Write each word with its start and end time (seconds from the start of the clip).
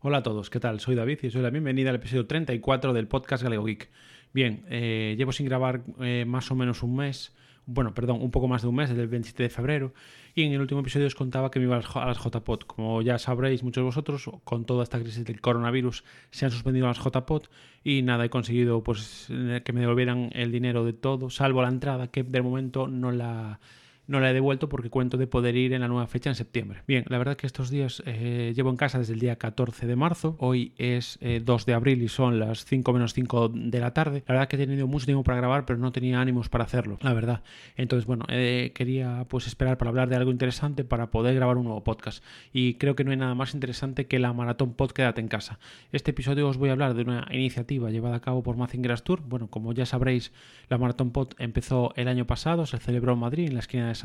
Hola 0.00 0.18
a 0.18 0.22
todos, 0.22 0.50
¿qué 0.50 0.60
tal? 0.60 0.78
Soy 0.78 0.94
David 0.94 1.20
y 1.22 1.28
os 1.28 1.32
doy 1.32 1.42
la 1.42 1.48
bienvenida 1.48 1.88
al 1.88 1.96
episodio 1.96 2.26
34 2.26 2.92
del 2.92 3.08
podcast 3.08 3.42
Galego 3.42 3.64
Geek. 3.64 3.88
Bien, 4.34 4.62
eh, 4.68 5.14
llevo 5.16 5.32
sin 5.32 5.46
grabar 5.46 5.84
eh, 6.00 6.26
más 6.26 6.50
o 6.50 6.54
menos 6.54 6.82
un 6.82 6.96
mes, 6.96 7.34
bueno, 7.64 7.94
perdón, 7.94 8.20
un 8.20 8.30
poco 8.30 8.46
más 8.46 8.60
de 8.60 8.68
un 8.68 8.74
mes, 8.74 8.90
desde 8.90 9.02
el 9.02 9.08
27 9.08 9.44
de 9.44 9.48
febrero, 9.48 9.94
y 10.34 10.42
en 10.42 10.52
el 10.52 10.60
último 10.60 10.80
episodio 10.80 11.06
os 11.06 11.14
contaba 11.14 11.50
que 11.50 11.60
me 11.60 11.64
iba 11.64 11.78
a 11.78 12.06
las 12.06 12.18
JPOT. 12.18 12.66
Como 12.66 13.00
ya 13.00 13.18
sabréis 13.18 13.62
muchos 13.62 13.80
de 13.80 13.86
vosotros, 13.86 14.30
con 14.44 14.66
toda 14.66 14.82
esta 14.82 15.00
crisis 15.00 15.24
del 15.24 15.40
coronavirus 15.40 16.04
se 16.30 16.44
han 16.44 16.50
suspendido 16.50 16.86
las 16.86 16.98
JPOT 16.98 17.48
y 17.82 18.02
nada, 18.02 18.26
he 18.26 18.30
conseguido 18.30 18.82
pues 18.82 19.28
que 19.28 19.72
me 19.72 19.80
devolvieran 19.80 20.28
el 20.34 20.52
dinero 20.52 20.84
de 20.84 20.92
todo, 20.92 21.30
salvo 21.30 21.62
la 21.62 21.68
entrada, 21.68 22.08
que 22.08 22.22
de 22.22 22.42
momento 22.42 22.86
no 22.86 23.12
la 23.12 23.60
no 24.06 24.20
la 24.20 24.30
he 24.30 24.34
devuelto 24.34 24.68
porque 24.68 24.90
cuento 24.90 25.16
de 25.16 25.26
poder 25.26 25.56
ir 25.56 25.72
en 25.72 25.80
la 25.80 25.88
nueva 25.88 26.06
fecha 26.06 26.30
en 26.30 26.36
septiembre. 26.36 26.82
Bien, 26.86 27.04
la 27.08 27.18
verdad 27.18 27.36
que 27.36 27.46
estos 27.46 27.70
días 27.70 28.02
eh, 28.06 28.52
llevo 28.54 28.70
en 28.70 28.76
casa 28.76 28.98
desde 28.98 29.14
el 29.14 29.20
día 29.20 29.36
14 29.36 29.86
de 29.86 29.96
marzo. 29.96 30.36
Hoy 30.38 30.72
es 30.78 31.18
2 31.20 31.62
eh, 31.62 31.64
de 31.66 31.74
abril 31.74 32.02
y 32.02 32.08
son 32.08 32.38
las 32.38 32.64
5 32.64 32.92
menos 32.92 33.12
5 33.14 33.48
de 33.48 33.80
la 33.80 33.92
tarde. 33.92 34.22
La 34.26 34.34
verdad 34.34 34.48
que 34.48 34.56
he 34.56 34.66
tenido 34.66 34.86
mucho 34.86 35.06
tiempo 35.06 35.24
para 35.24 35.38
grabar, 35.38 35.64
pero 35.64 35.78
no 35.78 35.92
tenía 35.92 36.20
ánimos 36.20 36.48
para 36.48 36.64
hacerlo, 36.64 36.98
la 37.02 37.12
verdad. 37.12 37.42
Entonces, 37.76 38.06
bueno, 38.06 38.24
eh, 38.28 38.72
quería 38.74 39.26
pues 39.28 39.46
esperar 39.46 39.78
para 39.78 39.88
hablar 39.88 40.08
de 40.08 40.16
algo 40.16 40.30
interesante 40.30 40.84
para 40.84 41.10
poder 41.10 41.34
grabar 41.34 41.56
un 41.56 41.64
nuevo 41.64 41.82
podcast. 41.82 42.22
Y 42.52 42.74
creo 42.74 42.94
que 42.94 43.04
no 43.04 43.10
hay 43.10 43.16
nada 43.16 43.34
más 43.34 43.54
interesante 43.54 44.06
que 44.06 44.18
la 44.18 44.32
Maratón 44.32 44.74
Pod 44.74 44.92
Quédate 44.92 45.20
en 45.20 45.28
casa. 45.28 45.58
Este 45.92 46.12
episodio 46.12 46.48
os 46.48 46.58
voy 46.58 46.68
a 46.68 46.72
hablar 46.72 46.94
de 46.94 47.02
una 47.02 47.26
iniciativa 47.32 47.90
llevada 47.90 48.16
a 48.16 48.20
cabo 48.20 48.42
por 48.42 48.56
Mazingeras 48.56 49.02
Tour. 49.02 49.22
Bueno, 49.22 49.48
como 49.48 49.72
ya 49.72 49.84
sabréis, 49.84 50.32
la 50.68 50.78
Maratón 50.78 51.10
Pod 51.10 51.32
empezó 51.38 51.92
el 51.96 52.08
año 52.08 52.26
pasado, 52.26 52.66
se 52.66 52.78
celebró 52.78 53.14
en 53.14 53.18
Madrid, 53.18 53.48
en 53.48 53.54
la 53.54 53.60
esquina 53.60 53.88
de 53.88 53.95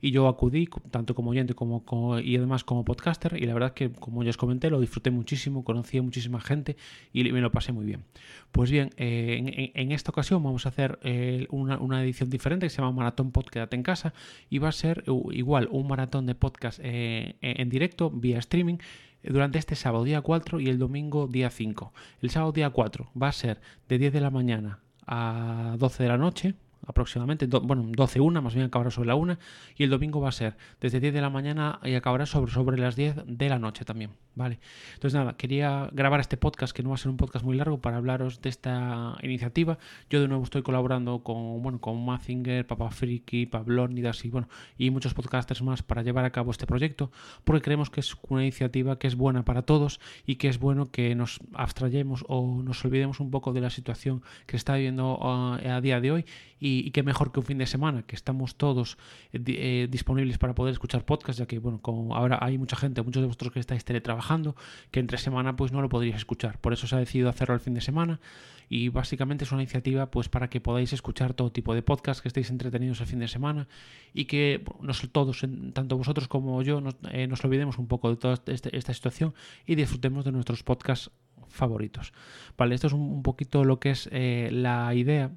Y 0.00 0.10
yo 0.10 0.28
acudí 0.28 0.68
tanto 0.90 1.14
como 1.14 1.30
oyente 1.30 1.54
como, 1.54 2.18
y 2.18 2.36
además 2.36 2.64
como 2.64 2.84
podcaster 2.84 3.36
y 3.40 3.46
la 3.46 3.54
verdad 3.54 3.72
que 3.72 3.90
como 3.90 4.22
ya 4.22 4.30
os 4.30 4.36
comenté 4.36 4.70
lo 4.70 4.80
disfruté 4.80 5.10
muchísimo, 5.10 5.64
conocí 5.64 5.98
a 5.98 6.02
muchísima 6.02 6.40
gente 6.40 6.76
y 7.12 7.24
me 7.32 7.40
lo 7.40 7.50
pasé 7.50 7.72
muy 7.72 7.84
bien. 7.84 8.04
Pues 8.52 8.70
bien, 8.70 8.90
eh, 8.96 9.72
en, 9.74 9.92
esta 9.92 10.10
ocasión 10.10 10.42
vamos 10.42 10.66
a 10.66 10.70
hacer 10.70 10.98
eh, 11.02 11.46
una, 11.50 12.02
edición 12.02 12.30
diferente 12.30 12.66
que 12.66 12.70
se 12.70 12.78
llama 12.78 12.92
Maratón 12.92 13.30
Podcast 13.30 13.72
en 13.72 13.82
casa 13.82 14.14
y 14.50 14.58
va 14.58 14.68
a 14.68 14.72
ser 14.72 15.04
igual 15.32 15.68
un 15.70 15.86
maratón 15.88 16.26
de 16.26 16.34
podcast 16.34 16.80
eh, 16.82 17.36
en 17.40 17.68
directo 17.68 18.10
vía 18.10 18.38
streaming 18.38 18.78
durante 19.22 19.58
este 19.58 19.74
sábado 19.74 20.04
día 20.04 20.20
4 20.20 20.60
y 20.60 20.68
el 20.68 20.78
domingo 20.78 21.26
día 21.26 21.50
5. 21.50 21.92
El 22.20 22.30
sábado 22.30 22.52
día 22.52 22.70
4 22.70 23.10
va 23.20 23.28
a 23.28 23.32
ser 23.32 23.60
de 23.88 23.98
10 23.98 24.12
de 24.12 24.20
la 24.20 24.30
mañana 24.30 24.80
a 25.06 25.76
12 25.78 26.02
de 26.02 26.08
la 26.08 26.18
noche, 26.18 26.54
aproximadamente, 26.86 27.46
bueno, 27.46 27.84
12, 27.86 28.20
una, 28.20 28.40
más 28.40 28.54
bien 28.54 28.66
acabará 28.66 28.90
sobre 28.90 29.08
la 29.08 29.14
1, 29.14 29.38
y 29.76 29.84
el 29.84 29.90
domingo 29.90 30.20
va 30.20 30.28
a 30.28 30.32
ser 30.32 30.56
desde 30.80 31.00
10 31.00 31.14
de 31.14 31.20
la 31.20 31.30
mañana 31.30 31.80
y 31.82 31.94
acabará 31.94 32.26
sobre, 32.26 32.52
sobre 32.52 32.78
las 32.78 32.96
10 32.96 33.24
de 33.26 33.48
la 33.48 33.58
noche 33.58 33.84
también, 33.84 34.10
¿vale? 34.34 34.58
Entonces 34.94 35.18
nada, 35.18 35.36
quería 35.36 35.88
grabar 35.92 36.20
este 36.20 36.36
podcast, 36.36 36.74
que 36.74 36.82
no 36.82 36.90
va 36.90 36.96
a 36.96 36.98
ser 36.98 37.10
un 37.10 37.16
podcast 37.16 37.44
muy 37.44 37.56
largo, 37.56 37.80
para 37.80 37.96
hablaros 37.96 38.40
de 38.40 38.48
esta 38.48 39.16
iniciativa. 39.22 39.78
Yo 40.10 40.20
de 40.20 40.28
nuevo 40.28 40.44
estoy 40.44 40.62
colaborando 40.62 41.22
con, 41.22 41.62
bueno, 41.62 41.80
con 41.80 42.04
Mazinger, 42.04 42.66
Papa 42.66 42.90
Friki, 42.90 43.46
Pablónidas 43.46 44.24
y, 44.24 44.30
bueno, 44.30 44.48
y 44.78 44.90
muchos 44.90 45.14
podcasters 45.14 45.62
más 45.62 45.82
para 45.82 46.02
llevar 46.02 46.24
a 46.24 46.30
cabo 46.30 46.50
este 46.50 46.66
proyecto, 46.66 47.10
porque 47.44 47.62
creemos 47.62 47.90
que 47.90 48.00
es 48.00 48.16
una 48.28 48.42
iniciativa 48.42 48.98
que 48.98 49.06
es 49.06 49.16
buena 49.16 49.44
para 49.44 49.62
todos 49.62 50.00
y 50.26 50.36
que 50.36 50.48
es 50.48 50.58
bueno 50.58 50.86
que 50.86 51.14
nos 51.14 51.40
abstrayemos 51.52 52.24
o 52.28 52.62
nos 52.62 52.84
olvidemos 52.84 53.20
un 53.20 53.30
poco 53.30 53.52
de 53.52 53.60
la 53.60 53.70
situación 53.70 54.22
que 54.46 54.56
está 54.56 54.74
viviendo 54.74 55.18
uh, 55.18 55.58
a 55.68 55.80
día 55.80 56.00
de 56.00 56.12
hoy 56.12 56.24
y 56.60 56.73
y, 56.80 56.90
qué 56.90 57.02
mejor 57.02 57.32
que 57.32 57.40
un 57.40 57.46
fin 57.46 57.58
de 57.58 57.66
semana, 57.66 58.02
que 58.02 58.16
estamos 58.16 58.56
todos 58.56 58.96
eh, 59.32 59.42
eh, 59.46 59.88
disponibles 59.90 60.38
para 60.38 60.54
poder 60.54 60.72
escuchar 60.72 61.04
podcast, 61.04 61.38
ya 61.38 61.46
que, 61.46 61.58
bueno, 61.58 61.80
como 61.80 62.14
ahora 62.14 62.38
hay 62.40 62.58
mucha 62.58 62.76
gente, 62.76 63.02
muchos 63.02 63.22
de 63.22 63.26
vosotros 63.26 63.52
que 63.52 63.60
estáis 63.60 63.84
teletrabajando, 63.84 64.56
que 64.90 65.00
entre 65.00 65.18
semana 65.18 65.56
pues 65.56 65.72
no 65.72 65.82
lo 65.82 65.88
podríais 65.88 66.16
escuchar. 66.16 66.58
Por 66.60 66.72
eso 66.72 66.86
se 66.86 66.96
ha 66.96 66.98
decidido 66.98 67.28
hacerlo 67.28 67.54
el 67.54 67.60
fin 67.60 67.74
de 67.74 67.80
semana 67.80 68.20
y 68.68 68.88
básicamente 68.88 69.44
es 69.44 69.52
una 69.52 69.62
iniciativa 69.62 70.10
pues 70.10 70.28
para 70.28 70.48
que 70.48 70.60
podáis 70.60 70.92
escuchar 70.92 71.34
todo 71.34 71.52
tipo 71.52 71.74
de 71.74 71.82
podcast, 71.82 72.20
que 72.20 72.28
estéis 72.28 72.50
entretenidos 72.50 73.00
el 73.00 73.06
fin 73.06 73.18
de 73.18 73.28
semana 73.28 73.68
y 74.12 74.24
que 74.24 74.64
todos, 75.12 75.44
tanto 75.72 75.96
vosotros 75.96 76.28
como 76.28 76.60
yo, 76.62 76.80
nos, 76.80 76.94
eh, 77.10 77.28
olvidemos 77.42 77.78
un 77.78 77.86
poco 77.86 78.10
de 78.10 78.16
toda 78.16 78.40
este, 78.46 78.76
esta 78.76 78.94
situación 78.94 79.34
y 79.66 79.74
disfrutemos 79.74 80.24
de 80.24 80.32
nuestros 80.32 80.62
podcasts 80.62 81.10
favoritos. 81.48 82.12
Vale, 82.56 82.74
esto 82.74 82.86
es 82.86 82.92
un, 82.92 83.22
poquito 83.22 83.64
lo 83.64 83.78
que 83.78 83.90
es 83.90 84.08
la 84.10 84.94
idea 84.94 85.30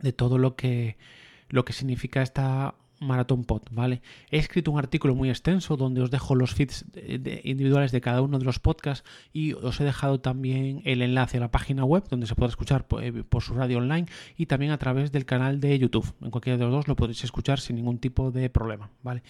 de 0.00 0.12
todo 0.12 0.38
lo 0.38 0.56
que, 0.56 0.96
lo 1.48 1.64
que 1.64 1.72
significa 1.72 2.22
esta 2.22 2.74
Maratón 3.00 3.44
Pod, 3.44 3.62
¿vale? 3.70 4.02
He 4.30 4.38
escrito 4.38 4.70
un 4.70 4.78
artículo 4.78 5.14
muy 5.14 5.30
extenso 5.30 5.76
donde 5.76 6.00
os 6.00 6.10
dejo 6.10 6.34
los 6.34 6.54
feeds 6.54 6.84
individuales 7.44 7.92
de 7.92 8.00
cada 8.00 8.22
uno 8.22 8.38
de 8.38 8.44
los 8.44 8.58
podcasts 8.58 9.08
y 9.32 9.52
os 9.52 9.80
he 9.80 9.84
dejado 9.84 10.20
también 10.20 10.82
el 10.84 11.02
enlace 11.02 11.36
a 11.36 11.40
la 11.40 11.50
página 11.50 11.84
web 11.84 12.04
donde 12.08 12.26
se 12.26 12.34
puede 12.34 12.50
escuchar 12.50 12.86
eh, 13.00 13.22
por, 13.28 13.42
su 13.42 13.54
radio 13.54 13.78
online 13.78 14.06
y 14.36 14.46
también 14.46 14.72
a 14.72 14.78
través 14.78 15.12
del 15.12 15.24
canal 15.24 15.60
de 15.60 15.78
YouTube. 15.78 16.12
En 16.22 16.30
cualquiera 16.30 16.56
de 16.56 16.64
los 16.64 16.72
dos 16.72 16.88
lo 16.88 16.96
podéis 16.96 17.22
escuchar 17.24 17.60
sin 17.60 17.76
ningún 17.76 17.98
tipo 17.98 18.30
de 18.30 18.50
problema, 18.50 18.90
¿vale? 19.02 19.22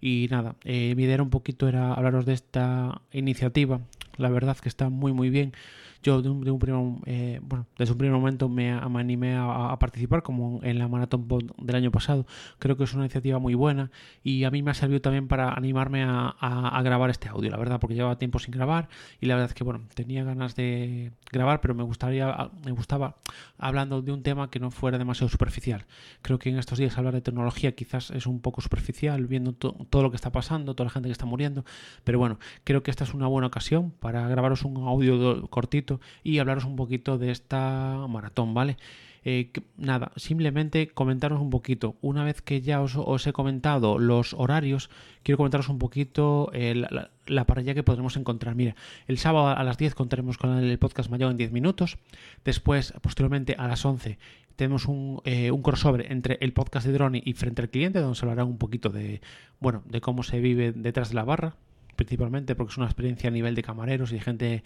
Y 0.00 0.26
nada, 0.30 0.56
eh, 0.64 0.94
mi 0.96 1.04
idea 1.04 1.22
un 1.22 1.30
poquito 1.30 1.68
era 1.68 1.94
hablaros 1.94 2.26
de 2.26 2.32
esta 2.32 3.02
iniciativa. 3.12 3.80
La 4.16 4.30
verdad 4.30 4.56
que 4.56 4.68
está 4.68 4.88
muy 4.88 5.12
muy 5.12 5.30
bien 5.30 5.52
yo 6.02 6.20
de 6.20 6.28
un, 6.28 6.58
primer, 6.58 6.80
eh, 7.06 7.40
bueno, 7.42 7.66
desde 7.78 7.92
un 7.92 7.98
primer 7.98 8.16
momento 8.16 8.48
me, 8.48 8.72
animé 8.72 9.36
a, 9.36 9.76
participar, 9.78 10.22
como 10.22 10.60
en 10.62 10.78
la 10.78 10.88
Maratón 10.88 11.28
del 11.58 11.76
año 11.76 11.90
pasado. 11.90 12.26
Creo 12.58 12.76
que 12.76 12.84
es 12.84 12.92
una 12.94 13.04
iniciativa 13.04 13.38
muy 13.38 13.54
buena 13.54 13.90
y 14.24 14.44
a 14.44 14.50
mí 14.50 14.62
me 14.62 14.72
ha 14.72 14.74
servido 14.74 15.00
también 15.00 15.28
para 15.28 15.54
animarme 15.54 16.04
a, 16.04 16.80
grabar 16.82 17.10
este 17.10 17.28
audio, 17.28 17.50
la 17.50 17.56
verdad, 17.56 17.78
porque 17.78 17.94
llevaba 17.94 18.18
tiempo 18.18 18.38
sin 18.38 18.52
grabar 18.52 18.88
y 19.20 19.26
la 19.26 19.34
verdad 19.34 19.50
es 19.50 19.54
que, 19.54 19.62
bueno, 19.62 19.82
tenía 19.94 20.24
ganas 20.24 20.56
de 20.56 21.12
grabar, 21.30 21.60
pero 21.60 21.74
me 21.74 21.84
gustaría, 21.84 22.50
me 22.64 22.72
gustaba 22.72 23.16
hablando 23.58 24.02
de 24.02 24.10
un 24.10 24.22
tema 24.22 24.50
que 24.50 24.58
no 24.58 24.70
fuera 24.70 24.98
demasiado 24.98 25.28
superficial. 25.28 25.86
Creo 26.22 26.38
que 26.38 26.50
en 26.50 26.58
estos 26.58 26.78
días 26.78 26.98
hablar 26.98 27.14
de 27.14 27.20
tecnología 27.20 27.72
quizás 27.72 28.10
es 28.10 28.26
un 28.26 28.40
poco 28.40 28.60
superficial, 28.60 29.26
viendo 29.26 29.52
todo 29.52 30.02
lo 30.02 30.10
que 30.10 30.16
está 30.16 30.32
pasando, 30.32 30.74
toda 30.74 30.86
la 30.86 30.90
gente 30.90 31.08
que 31.08 31.12
está 31.12 31.26
muriendo, 31.26 31.64
pero 32.02 32.18
bueno, 32.18 32.38
creo 32.64 32.82
que 32.82 32.90
esta 32.90 33.04
es 33.04 33.14
una 33.14 33.28
buena 33.28 33.46
ocasión 33.46 33.92
para 33.92 34.26
grabaros 34.26 34.64
un 34.64 34.76
audio 34.88 35.46
cortito 35.48 35.91
y 36.22 36.38
hablaros 36.38 36.64
un 36.64 36.76
poquito 36.76 37.18
de 37.18 37.30
esta 37.30 38.06
maratón, 38.08 38.54
¿vale? 38.54 38.76
Eh, 39.24 39.52
nada, 39.76 40.10
simplemente 40.16 40.88
comentaros 40.88 41.40
un 41.40 41.50
poquito. 41.50 41.96
Una 42.00 42.24
vez 42.24 42.42
que 42.42 42.60
ya 42.60 42.80
os, 42.80 43.26
he 43.26 43.32
comentado 43.32 43.98
los 43.98 44.34
horarios, 44.34 44.90
quiero 45.22 45.36
comentaros 45.36 45.68
un 45.68 45.78
poquito 45.78 46.50
eh, 46.52 46.74
la, 46.74 47.44
parrilla 47.44 47.74
que 47.74 47.84
podremos 47.84 48.16
encontrar. 48.16 48.56
Mira, 48.56 48.74
el 49.06 49.18
sábado 49.18 49.48
a 49.48 49.62
las 49.62 49.78
10 49.78 49.94
contaremos 49.94 50.38
con 50.38 50.58
el 50.58 50.78
podcast 50.78 51.08
mayor 51.08 51.30
en 51.30 51.36
10 51.36 51.52
minutos. 51.52 51.98
Después, 52.44 52.94
posteriormente 53.00 53.54
a 53.58 53.68
las 53.68 53.84
11, 53.84 54.18
tenemos 54.56 54.86
un, 54.86 55.20
eh, 55.24 55.52
crossover 55.62 56.10
entre 56.10 56.38
el 56.40 56.52
podcast 56.52 56.86
de 56.86 56.92
Drone 56.92 57.22
y 57.24 57.32
frente 57.34 57.62
al 57.62 57.70
cliente, 57.70 58.00
donde 58.00 58.16
se 58.16 58.24
hablará 58.24 58.44
un 58.44 58.58
poquito 58.58 58.90
de, 58.90 59.20
bueno, 59.60 59.82
de 59.86 60.00
cómo 60.00 60.24
se 60.24 60.40
vive 60.40 60.72
detrás 60.72 61.10
de 61.10 61.14
la 61.14 61.24
barra, 61.24 61.54
principalmente 61.96 62.54
porque 62.54 62.72
es 62.72 62.78
una 62.78 62.86
experiencia 62.86 63.28
a 63.28 63.32
nivel 63.32 63.54
de 63.54 63.62
camareros 63.62 64.10
y 64.12 64.14
de 64.14 64.20
gente, 64.20 64.64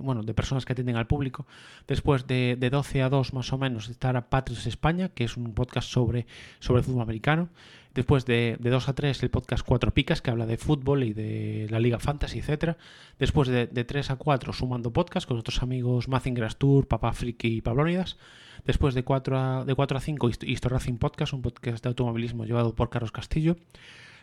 bueno, 0.00 0.22
de 0.22 0.34
personas 0.34 0.64
que 0.64 0.72
atienden 0.72 0.96
al 0.96 1.06
público. 1.06 1.46
Después 1.86 2.26
de, 2.26 2.56
de 2.58 2.70
12 2.70 3.02
a 3.02 3.08
2 3.08 3.32
más 3.32 3.52
o 3.52 3.58
menos 3.58 3.88
estará 3.88 4.28
Patrios 4.28 4.66
España, 4.66 5.08
que 5.08 5.24
es 5.24 5.36
un 5.36 5.54
podcast 5.54 5.88
sobre, 5.88 6.26
sobre 6.60 6.82
fútbol 6.82 7.02
americano. 7.02 7.48
Después 7.94 8.26
de, 8.26 8.58
de 8.60 8.70
2 8.70 8.90
a 8.90 8.94
3 8.94 9.22
el 9.22 9.30
podcast 9.30 9.64
Cuatro 9.66 9.94
Picas, 9.94 10.20
que 10.20 10.30
habla 10.30 10.44
de 10.44 10.58
fútbol 10.58 11.02
y 11.02 11.14
de 11.14 11.66
la 11.70 11.80
Liga 11.80 11.98
Fantasy, 11.98 12.40
etcétera. 12.40 12.76
Después 13.18 13.48
de, 13.48 13.66
de 13.66 13.84
3 13.84 14.10
a 14.10 14.16
4 14.16 14.52
sumando 14.52 14.92
podcast 14.92 15.26
con 15.26 15.36
nuestros 15.36 15.62
amigos 15.62 16.06
Mazingrass 16.06 16.56
Tour, 16.56 16.86
Papá 16.86 17.14
Friki 17.14 17.56
y 17.56 17.60
Pablónidas. 17.62 18.18
Después 18.66 18.94
de 18.94 19.04
4 19.04 19.38
a, 19.38 19.64
de 19.64 19.74
4 19.74 19.96
a 19.96 20.00
5 20.00 20.30
Racing 20.64 20.98
Podcast, 20.98 21.32
un 21.32 21.40
podcast 21.40 21.82
de 21.82 21.88
automovilismo 21.88 22.44
llevado 22.44 22.74
por 22.74 22.90
Carlos 22.90 23.12
Castillo. 23.12 23.56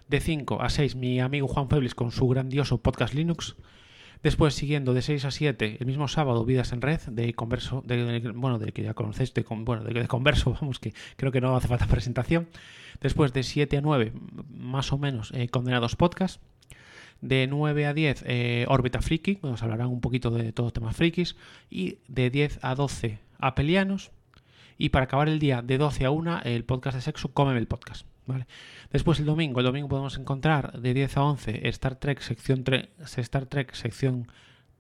De 0.08 0.20
5 0.20 0.62
a 0.62 0.70
6, 0.70 0.96
mi 0.96 1.20
amigo 1.20 1.48
Juan 1.48 1.70
Febles 1.70 1.96
con 1.96 2.12
su 2.12 2.28
grandioso 2.28 2.82
podcast 2.82 3.14
Linux. 3.14 3.56
Después, 4.22 4.54
siguiendo 4.54 4.94
de 4.94 5.02
6 5.02 5.26
a 5.26 5.32
7, 5.32 5.78
el 5.80 5.86
mismo 5.86 6.08
sábado, 6.08 6.46
Vidas 6.46 6.72
en 6.72 6.82
Red, 6.82 7.02
de 7.08 7.34
Converso, 7.34 7.84
de, 7.86 8.32
bueno, 8.34 8.58
de 8.58 8.72
que 8.72 8.84
ya 8.84 8.94
conocéis, 8.94 9.34
de, 9.34 9.44
bueno, 9.50 9.84
de, 9.84 10.08
Converso, 10.08 10.54
vamos, 10.62 10.80
que 10.80 10.94
creo 11.18 11.32
que 11.32 11.42
no 11.42 11.56
hace 11.56 11.68
falta 11.68 11.88
presentación. 11.88 12.48
Después, 13.02 13.34
de 13.34 13.44
7 13.44 13.78
a 13.78 13.82
9, 13.82 14.14
más 14.50 14.94
o 14.94 14.98
menos, 14.98 15.32
eh, 15.34 15.50
Condenados 15.50 15.96
Podcast. 15.96 16.42
De 17.22 17.48
9 17.48 17.86
a 17.86 17.94
10, 17.94 18.24
eh, 18.28 18.66
Órbita 18.68 19.02
Friki, 19.02 19.40
nos 19.42 19.64
hablarán 19.64 19.88
un 19.88 20.02
poquito 20.02 20.30
de 20.30 20.52
todos 20.52 20.74
temas 20.74 20.96
frikis. 20.96 21.36
Y 21.70 22.00
de 22.08 22.30
10 22.30 22.60
a 22.62 22.76
12, 22.76 23.20
Apelianos. 23.40 24.12
Y 24.78 24.90
para 24.90 25.06
acabar 25.06 25.30
el 25.30 25.40
día, 25.40 25.62
de 25.62 25.78
12 25.78 26.06
a 26.06 26.12
1, 26.12 26.42
el 26.44 26.66
podcast 26.66 26.96
de 26.96 27.02
sexo, 27.02 27.34
Cómeme 27.34 27.60
el 27.60 27.68
podcast. 27.68 28.06
¿Vale? 28.26 28.48
Después 28.92 29.20
el 29.20 29.26
domingo, 29.26 29.60
el 29.60 29.66
domingo 29.66 29.88
podemos 29.88 30.18
encontrar 30.18 30.80
de 30.80 30.94
10 30.94 31.18
a 31.18 31.24
11 31.24 31.68
Star 31.70 31.96
Trek 31.96 32.20
sección, 32.22 32.64
Star 33.00 33.46
Trek 33.46 33.74
sección 33.74 34.28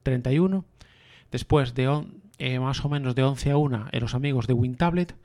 31. 0.03 0.65
Después 1.31 1.73
de 1.73 2.05
eh, 2.37 2.59
más 2.59 2.83
o 2.85 2.89
menos 2.89 3.15
de 3.15 3.23
11 3.23 3.51
a 3.51 3.57
1 3.57 3.87
en 3.91 3.99
los 3.99 4.13
amigos 4.13 4.47
de 4.47 4.53
WinTablet. 4.53 5.15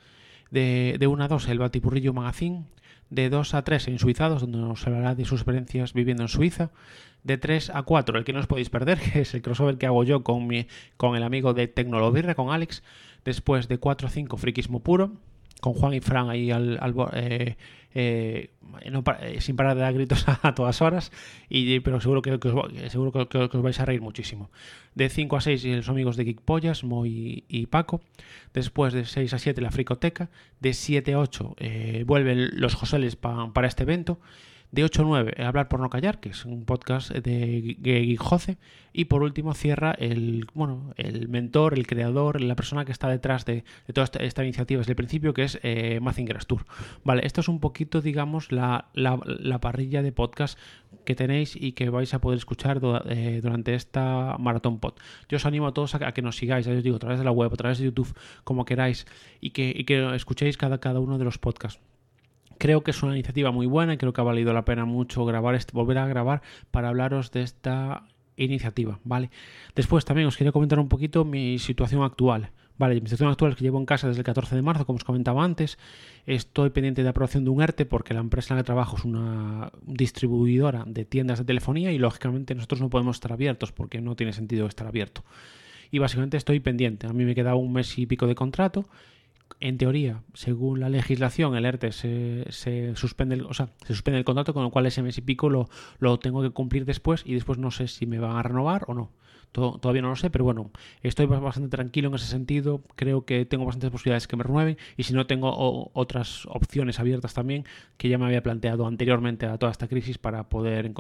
De, 0.50 0.96
de 0.98 1.06
1 1.06 1.24
a 1.24 1.28
2 1.28 1.48
el 1.48 1.58
Batipurrillo 1.58 2.12
Magazine. 2.12 2.64
De 3.10 3.30
2 3.30 3.54
a 3.54 3.62
3 3.62 3.88
en 3.88 3.98
Suizados, 3.98 4.42
donde 4.42 4.58
nos 4.58 4.86
hablará 4.86 5.14
de 5.14 5.24
sus 5.24 5.40
experiencias 5.40 5.92
viviendo 5.92 6.22
en 6.22 6.28
Suiza. 6.28 6.70
De 7.24 7.38
3 7.38 7.70
a 7.74 7.82
4, 7.82 8.18
el 8.18 8.24
que 8.24 8.32
no 8.32 8.40
os 8.40 8.46
podéis 8.46 8.70
perder, 8.70 8.98
que 9.12 9.20
es 9.20 9.34
el 9.34 9.42
crossover 9.42 9.78
que 9.78 9.86
hago 9.86 10.04
yo 10.04 10.22
con, 10.22 10.46
mi, 10.46 10.66
con 10.96 11.16
el 11.16 11.22
amigo 11.22 11.54
de 11.54 11.68
Tecnolobirra, 11.68 12.34
con 12.34 12.50
Alex. 12.50 12.82
Después 13.24 13.68
de 13.68 13.78
4 13.78 14.08
a 14.08 14.10
5, 14.10 14.36
Friquismo 14.36 14.80
Puro 14.80 15.12
con 15.60 15.74
Juan 15.74 15.94
y 15.94 16.00
Fran 16.00 16.30
ahí 16.30 16.50
al, 16.50 16.78
al 16.80 16.94
eh, 17.14 17.56
eh, 17.94 18.50
no, 18.90 19.02
eh, 19.20 19.40
sin 19.40 19.56
parar 19.56 19.74
de 19.74 19.82
dar 19.82 19.94
gritos 19.94 20.24
a, 20.42 20.54
todas 20.54 20.82
horas, 20.82 21.12
y, 21.48 21.80
pero 21.80 22.00
seguro 22.00 22.22
que, 22.22 22.38
que 22.38 22.48
os, 22.48 22.92
seguro 22.92 23.12
que, 23.12 23.48
que, 23.48 23.56
os 23.56 23.62
vais 23.62 23.80
a 23.80 23.84
reír 23.84 24.00
muchísimo. 24.00 24.50
De 24.94 25.08
5 25.08 25.36
a 25.36 25.40
6 25.40 25.64
los 25.64 25.88
amigos 25.88 26.16
de 26.16 26.24
Geek 26.24 26.40
Pollas, 26.40 26.84
Moy 26.84 27.44
y 27.48 27.66
Paco. 27.66 28.00
Después 28.52 28.92
de 28.92 29.04
6 29.04 29.32
a 29.32 29.38
7 29.38 29.60
la 29.60 29.70
Fricoteca. 29.70 30.30
De 30.60 30.74
7 30.74 31.12
a 31.14 31.18
8 31.20 31.56
eh, 31.58 32.04
vuelven 32.06 32.60
los 32.60 32.74
Joseles 32.74 33.16
pa, 33.16 33.52
para 33.52 33.68
este 33.68 33.84
evento 33.84 34.18
de 34.70 34.84
8 34.84 35.02
a 35.02 35.04
9 35.04 35.44
Hablar 35.44 35.68
por 35.68 35.80
no 35.80 35.90
callar, 35.90 36.20
que 36.20 36.30
es 36.30 36.44
un 36.44 36.64
podcast 36.64 37.10
de 37.10 37.76
Guijoce. 37.80 38.58
Y 38.92 39.04
por 39.04 39.22
último 39.22 39.54
cierra 39.54 39.92
el, 39.92 40.46
bueno, 40.54 40.92
el 40.96 41.28
mentor, 41.28 41.74
el 41.74 41.86
creador, 41.86 42.40
la 42.40 42.56
persona 42.56 42.84
que 42.84 42.90
está 42.90 43.08
detrás 43.08 43.44
de, 43.44 43.64
toda 43.92 44.08
esta, 44.18 44.42
iniciativa 44.42 44.78
desde 44.78 44.92
el 44.92 44.96
principio, 44.96 45.34
que 45.34 45.44
es 45.44 45.60
eh, 45.62 46.00
Mazinger 46.00 46.44
Tour. 46.44 46.64
Vale, 47.04 47.24
esto 47.24 47.40
es 47.40 47.48
un 47.48 47.60
poquito, 47.60 48.00
digamos, 48.00 48.50
la, 48.50 48.88
la, 48.94 49.20
la, 49.24 49.60
parrilla 49.60 50.02
de 50.02 50.10
podcast 50.10 50.58
que 51.04 51.14
tenéis 51.14 51.54
y 51.54 51.72
que 51.72 51.90
vais 51.90 52.12
a 52.12 52.20
poder 52.20 52.38
escuchar 52.38 52.80
eh, 53.08 53.40
durante 53.42 53.74
esta 53.74 54.36
maratón 54.38 54.80
pod. 54.80 54.94
Yo 55.28 55.36
os 55.36 55.46
animo 55.46 55.68
a 55.68 55.74
todos 55.74 55.94
a, 55.94 56.08
a, 56.08 56.12
que 56.12 56.22
nos 56.22 56.36
sigáis, 56.36 56.66
ya 56.66 56.72
os 56.72 56.82
digo, 56.82 56.96
a 56.96 57.00
través 57.00 57.18
de 57.18 57.24
la 57.24 57.30
web, 57.30 57.52
a 57.52 57.56
través 57.56 57.78
de 57.78 57.84
YouTube, 57.84 58.12
como 58.42 58.64
queráis, 58.64 59.06
y 59.40 59.50
que, 59.50 59.72
y 59.76 59.84
que 59.84 60.14
escuchéis 60.14 60.56
cada, 60.56 60.78
cada 60.78 60.98
uno 60.98 61.18
de 61.18 61.24
los 61.24 61.38
podcasts. 61.38 61.80
Creo 62.58 62.82
que 62.82 62.90
es 62.90 63.02
una 63.02 63.14
iniciativa 63.14 63.50
muy 63.50 63.66
buena 63.66 63.94
y 63.94 63.96
creo 63.96 64.12
que 64.12 64.20
ha 64.20 64.24
valido 64.24 64.52
la 64.52 64.64
pena 64.64 64.84
mucho 64.84 65.24
grabar 65.24 65.54
este, 65.54 65.72
volver 65.72 65.98
a 65.98 66.06
grabar 66.06 66.42
para 66.70 66.88
hablaros 66.88 67.30
de 67.30 67.42
esta 67.42 68.04
iniciativa, 68.36 69.00
¿vale? 69.04 69.30
Después 69.74 70.04
también 70.04 70.28
os 70.28 70.36
quería 70.36 70.52
comentar 70.52 70.78
un 70.78 70.88
poquito 70.88 71.24
mi 71.24 71.58
situación 71.58 72.02
actual. 72.02 72.50
Vale, 72.78 72.94
mi 72.94 73.08
situación 73.08 73.30
actual 73.30 73.50
es 73.50 73.56
que 73.58 73.64
llevo 73.64 73.78
en 73.78 73.86
casa 73.86 74.06
desde 74.06 74.20
el 74.20 74.24
14 74.24 74.54
de 74.54 74.62
marzo, 74.62 74.86
como 74.86 74.98
os 74.98 75.04
comentaba 75.04 75.42
antes. 75.42 75.78
Estoy 76.26 76.70
pendiente 76.70 77.02
de 77.02 77.08
aprobación 77.08 77.42
de 77.42 77.50
un 77.50 77.60
ERTE 77.60 77.86
porque 77.86 78.14
la 78.14 78.20
empresa 78.20 78.54
en 78.54 78.58
la 78.58 78.62
que 78.62 78.66
trabajo 78.66 78.96
es 78.96 79.04
una 79.04 79.72
distribuidora 79.82 80.84
de 80.86 81.04
tiendas 81.04 81.40
de 81.40 81.44
telefonía 81.44 81.90
y 81.90 81.98
lógicamente 81.98 82.54
nosotros 82.54 82.80
no 82.80 82.88
podemos 82.88 83.16
estar 83.16 83.32
abiertos 83.32 83.72
porque 83.72 84.00
no 84.00 84.14
tiene 84.14 84.32
sentido 84.32 84.68
estar 84.68 84.86
abierto. 84.86 85.24
Y 85.90 85.98
básicamente 85.98 86.36
estoy 86.36 86.60
pendiente. 86.60 87.08
A 87.08 87.12
mí 87.12 87.24
me 87.24 87.34
queda 87.34 87.56
un 87.56 87.72
mes 87.72 87.98
y 87.98 88.06
pico 88.06 88.28
de 88.28 88.36
contrato 88.36 88.88
en 89.60 89.78
teoría, 89.78 90.22
según 90.34 90.80
la 90.80 90.88
legislación, 90.88 91.56
el 91.56 91.64
ERTE 91.64 91.92
se, 91.92 92.44
se, 92.50 92.94
suspende, 92.96 93.36
el, 93.36 93.42
o 93.42 93.54
sea, 93.54 93.70
se 93.86 93.94
suspende 93.94 94.18
el 94.18 94.24
contrato, 94.24 94.54
con 94.54 94.62
lo 94.62 94.70
cual 94.70 94.86
ese 94.86 95.02
mes 95.02 95.18
y 95.18 95.22
pico 95.22 95.50
lo, 95.50 95.68
lo, 95.98 96.18
tengo 96.18 96.42
que 96.42 96.50
cumplir 96.50 96.84
después 96.84 97.22
y 97.24 97.34
después 97.34 97.58
no 97.58 97.70
sé 97.70 97.88
si 97.88 98.06
me 98.06 98.18
van 98.18 98.36
a 98.36 98.42
renovar 98.42 98.84
o 98.86 98.94
no. 98.94 99.10
Todavía 99.52 100.02
no 100.02 100.10
lo 100.10 100.16
sé, 100.16 100.28
pero 100.30 100.44
bueno, 100.44 100.70
estoy 101.02 101.26
bastante 101.26 101.70
tranquilo 101.70 102.08
en 102.08 102.14
ese 102.14 102.26
sentido. 102.26 102.82
Creo 102.96 103.24
que 103.24 103.46
tengo 103.46 103.64
bastantes 103.64 103.90
posibilidades 103.90 104.28
que 104.28 104.36
me 104.36 104.44
renueven 104.44 104.76
y 104.96 105.04
si 105.04 105.14
no, 105.14 105.26
tengo 105.26 105.50
o, 105.50 105.90
otras 105.94 106.44
opciones 106.46 107.00
abiertas 107.00 107.32
también 107.34 107.64
que 107.96 108.08
ya 108.10 108.18
me 108.18 108.26
había 108.26 108.42
planteado 108.42 108.86
anteriormente 108.86 109.46
a 109.46 109.56
toda 109.56 109.72
esta 109.72 109.88
crisis 109.88 110.18
para 110.18 110.48
poder, 110.48 110.92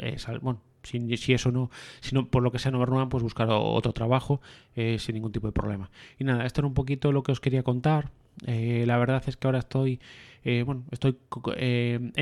eh, 0.00 0.16
bueno, 0.42 0.60
si, 0.82 1.32
eso 1.32 1.50
no, 1.50 1.70
si 2.00 2.14
no, 2.14 2.26
por 2.26 2.42
lo 2.42 2.50
que 2.52 2.58
sea 2.58 2.70
no 2.70 2.78
me 2.78 2.86
renuevan, 2.86 3.08
pues 3.08 3.22
buscar 3.22 3.48
otro 3.50 3.92
trabajo 3.92 4.40
eh, 4.76 4.98
sin 4.98 5.14
ningún 5.14 5.32
tipo 5.32 5.46
de 5.46 5.52
problema. 5.52 5.90
Y 6.18 6.24
nada, 6.24 6.44
esto 6.44 6.60
era 6.60 6.68
un 6.68 6.74
poquito 6.74 7.12
lo 7.12 7.22
que 7.22 7.32
os 7.32 7.40
quería 7.40 7.62
contar. 7.62 8.10
Eh, 8.46 8.84
la 8.86 8.96
verdad 8.96 9.22
es 9.26 9.36
que 9.36 9.46
ahora 9.46 9.58
estoy, 9.58 10.00
eh, 10.42 10.62
bueno, 10.64 10.84
estoy 10.90 11.18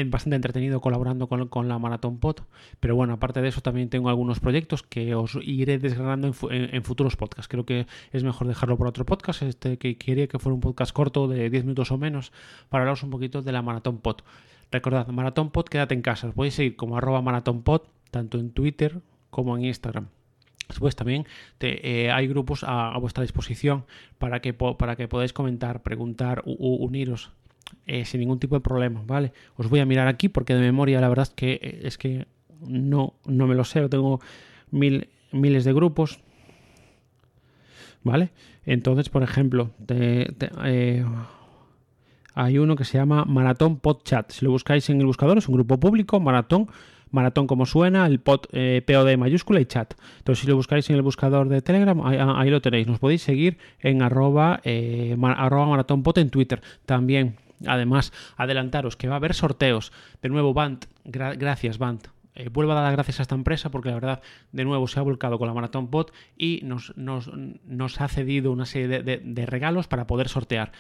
bastante 0.07 0.37
entretenido 0.37 0.81
colaborando 0.81 1.29
con, 1.29 1.47
con, 1.49 1.69
la 1.69 1.79
Maratón 1.79 2.19
Pod, 2.19 2.41
pero 2.81 2.97
bueno, 2.97 3.15
aparte 3.15 3.41
de 3.41 3.49
eso 3.49 3.61
también 3.61 3.89
tengo 3.89 4.09
algunos 4.09 4.41
proyectos 4.41 4.83
que 4.83 5.15
os 5.15 5.39
iré 5.43 5.79
desgranando 5.79 6.33
en, 6.51 6.83
futuros 6.83 7.17
podcasts. 7.17 7.49
Creo 7.49 7.65
que 7.65 7.87
es 8.13 8.25
mejor 8.25 8.49
dejarlo 8.49 8.77
por 8.77 8.89
otro 8.89 9.07
podcast, 9.07 9.43
este 9.43 9.79
que 9.79 9.97
quería 9.97 10.27
que 10.27 10.39
fuera 10.39 10.55
un 10.55 10.61
podcast 10.61 10.93
corto 10.93 11.29
de 11.29 11.49
10 11.49 11.65
minutos 11.65 11.93
o 11.93 11.99
menos 11.99 12.33
para 12.69 12.83
hablaros 12.83 13.05
un 13.05 13.11
poquito 13.11 13.41
de 13.41 13.53
la 13.53 13.63
Maratón 13.63 13.99
Pod. 13.99 14.23
Recordad, 14.73 15.09
Maratón 15.09 15.51
Pod, 15.51 15.67
quédate 15.67 15.95
en 15.95 16.03
casa. 16.03 16.29
Os 16.29 16.35
podéis 16.35 16.55
seguir 16.55 16.77
como 16.77 16.97
arroba 16.97 17.23
Maratón 17.23 17.63
Pod, 17.63 17.83
tanto 18.11 18.39
en 18.39 18.51
Twitter 18.51 19.01
como 19.31 19.57
en 19.57 19.65
Instagram. 19.65 20.09
Después 20.71 20.95
también 20.95 21.27
te, 21.59 22.05
eh, 22.05 22.13
hay 22.13 22.29
grupos 22.29 22.65
a, 22.67 22.97
vuestra 22.99 23.23
disposición 23.23 23.85
para 24.19 24.41
que, 24.41 24.53
para 24.53 24.95
que 24.95 25.09
podáis 25.09 25.33
comentar, 25.33 25.83
preguntar, 25.83 26.43
u, 26.45 26.77
uniros 26.77 27.33
eh, 27.87 28.05
sin 28.05 28.21
ningún 28.21 28.39
tipo 28.39 28.55
de 28.55 28.61
problema, 28.61 29.03
¿vale? 29.05 29.33
Os 29.57 29.69
voy 29.69 29.81
a 29.81 29.87
mirar 29.87 30.07
aquí 30.07 30.29
porque 30.29 30.55
de 30.55 30.61
memoria 30.61 31.01
la 31.01 31.09
verdad 31.09 31.25
es 31.25 31.35
que, 31.35 31.53
eh, 31.55 31.81
es 31.83 31.99
que 31.99 32.27
no, 32.61 33.15
no 33.27 33.49
me 33.49 33.57
lo 33.57 33.65
sé, 33.65 33.89
tengo 33.89 34.21
mil, 34.71 35.09
miles 35.33 35.65
de 35.65 35.73
grupos, 35.73 36.21
¿vale? 38.05 38.31
Entonces, 38.65 39.09
por 39.09 39.25
ejemplo, 39.25 39.73
hay 42.35 42.59
uno 42.59 42.77
que 42.77 42.85
se 42.85 42.99
llama 42.99 43.25
Maratón 43.25 43.79
Pod 43.79 44.03
Chat. 44.05 44.31
Si 44.31 44.45
lo 44.45 44.53
buscáis 44.53 44.89
en 44.91 45.01
el 45.01 45.07
buscador, 45.07 45.39
es 45.39 45.49
un 45.49 45.55
grupo 45.55 45.81
público, 45.81 46.21
Maratón 46.21 46.69
maratón 47.11 47.47
como 47.47 47.67
suena, 47.67 48.07
el 48.07 48.21
pod, 48.21 48.47
eh, 48.53 48.83
POD 48.87 49.17
mayúscula 49.17 49.61
y 49.61 49.67
chat. 49.67 49.95
Entonces, 50.19 50.43
si 50.43 50.49
lo 50.49 50.57
buscáis 50.57 50.89
en 50.91 50.97
el 50.97 51.03
buscador 51.03 51.49
de 51.49 51.63
Telegram, 51.63 52.01
ahí, 52.05 52.51
lo 52.51 52.61
tenéis. 52.61 52.87
Nos 52.87 52.99
podéis 52.99 53.23
seguir 53.23 53.59
en 53.81 54.03
arroba, 54.03 54.61
eh, 54.65 55.17
en 55.17 56.31
Twitter. 56.31 56.63
También, 56.87 57.37
además, 57.67 58.13
adelantaros 58.37 58.97
que 58.97 59.09
va 59.09 59.15
a 59.15 59.17
haber 59.17 59.35
sorteos. 59.35 59.93
De 60.23 60.29
nuevo, 60.29 60.55
Band, 60.55 60.87
gra 61.05 61.35
gracias, 61.35 61.79
Band. 61.79 62.09
Eh, 62.37 62.49
vuelvo 62.49 62.73
a 62.73 62.77
dar 62.77 62.85
las 62.85 62.93
gracias 62.93 63.19
a 63.19 63.23
esta 63.23 63.35
empresa 63.35 63.71
porque 63.71 63.89
la 63.89 63.97
verdad, 63.97 64.23
de 64.53 64.65
nuevo, 64.65 64.87
se 64.87 65.01
ha 65.01 65.03
volcado 65.03 65.39
con 65.39 65.49
la 65.49 65.55
Maratón 65.55 65.89
Pod 65.89 66.11
y 66.39 66.61
nos, 66.63 66.97
nos, 66.97 68.01
ha 68.01 68.09
cedido 68.09 68.53
una 68.53 68.67
serie 68.67 69.03
de 69.03 69.47
regalos 69.47 69.89
para 69.89 70.07
poder 70.07 70.29
sortear. 70.29 70.73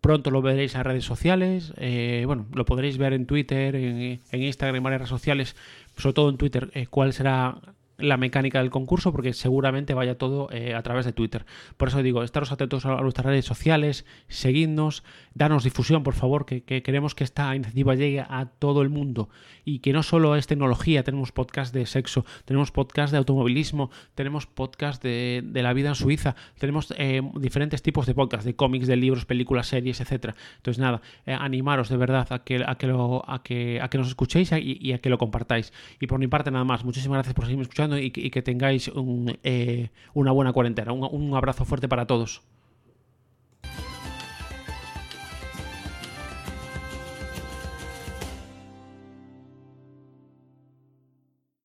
Pronto 0.00 0.30
lo 0.30 0.42
veréis 0.42 0.74
en 0.74 0.84
redes 0.84 1.04
sociales, 1.04 1.72
eh, 1.76 2.22
bueno, 2.26 2.46
lo 2.54 2.64
podréis 2.64 2.98
ver 2.98 3.12
en 3.12 3.26
Twitter, 3.26 3.74
en, 3.74 4.20
Instagram, 4.30 4.76
en 4.76 4.82
varias 4.82 5.00
redes 5.00 5.10
sociales, 5.10 5.56
sobre 5.96 6.14
todo 6.14 6.30
en 6.30 6.36
Twitter, 6.36 6.70
eh, 6.74 6.86
cuál 6.86 7.12
será 7.12 7.58
la 7.98 8.16
mecánica 8.16 8.60
del 8.60 8.70
concurso 8.70 9.12
porque 9.12 9.32
seguramente 9.32 9.92
vaya 9.92 10.16
todo 10.16 10.48
eh, 10.52 10.74
a 10.74 10.82
través 10.82 11.04
de 11.04 11.12
Twitter. 11.12 11.44
Por 11.76 11.88
eso 11.88 12.02
digo, 12.02 12.22
estaros 12.22 12.52
atentos 12.52 12.86
a 12.86 13.00
nuestras 13.00 13.26
redes 13.26 13.44
sociales, 13.44 14.06
seguidnos, 14.28 15.02
danos 15.34 15.64
difusión, 15.64 16.04
por 16.04 16.14
favor, 16.14 16.46
que, 16.46 16.62
que, 16.62 16.82
queremos 16.82 17.14
que 17.16 17.24
esta 17.24 17.54
iniciativa 17.54 17.96
llegue 17.96 18.20
a 18.20 18.46
todo 18.58 18.82
el 18.82 18.88
mundo 18.88 19.28
y 19.64 19.80
que 19.80 19.92
no 19.92 20.02
solo 20.02 20.36
es 20.36 20.46
tecnología, 20.46 21.02
tenemos 21.02 21.32
podcast 21.32 21.74
de 21.74 21.86
sexo, 21.86 22.24
tenemos 22.44 22.70
podcast 22.70 23.10
de 23.10 23.18
automovilismo, 23.18 23.90
tenemos 24.14 24.46
podcast 24.46 25.02
de, 25.02 25.42
la 25.52 25.72
vida 25.72 25.88
en 25.88 25.94
Suiza, 25.96 26.36
tenemos 26.58 26.94
eh, 26.96 27.20
diferentes 27.34 27.82
tipos 27.82 28.06
de 28.06 28.14
podcast, 28.14 28.44
de 28.44 28.54
cómics, 28.54 28.86
de 28.86 28.96
libros, 28.96 29.26
películas, 29.26 29.66
series, 29.66 30.00
etcétera. 30.00 30.36
Entonces 30.56 30.80
nada, 30.80 31.02
eh, 31.26 31.32
animaros 31.32 31.88
de 31.88 31.96
verdad 31.96 32.28
a 32.30 32.44
que, 32.44 32.62
a 32.64 32.76
que, 32.76 32.86
a 32.88 33.42
que, 33.42 33.80
a 33.82 33.88
que 33.88 33.98
nos 33.98 34.06
escuchéis 34.06 34.52
y, 34.52 34.78
y 34.80 34.92
a 34.92 35.00
que 35.00 35.10
lo 35.10 35.18
compartáis. 35.18 35.72
Y 36.00 36.06
por 36.06 36.20
mi 36.20 36.28
parte 36.28 36.52
nada 36.52 36.64
más, 36.64 36.84
muchísimas 36.84 37.16
gracias 37.16 37.34
por 37.34 37.44
seguirme 37.44 37.62
escuchando 37.62 37.87
y, 37.96 38.12
y 38.14 38.30
que 38.30 38.42
tengáis 38.42 38.88
un, 38.88 39.38
eh, 39.42 39.90
una 40.14 40.32
buena 40.32 40.52
cuarentena. 40.52 40.92
Un, 40.92 41.08
un 41.10 41.34
abrazo 41.36 41.64
fuerte 41.64 41.88
para 41.88 42.06
todos. 42.06 42.42